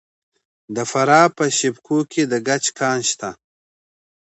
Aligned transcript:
د 0.75 0.77
فراه 0.91 1.27
په 1.37 1.43
شیب 1.57 1.75
کوه 1.85 2.03
کې 2.11 2.23
د 2.31 2.33
ګچ 2.47 2.65
کان 2.79 2.99
شته. 3.09 3.29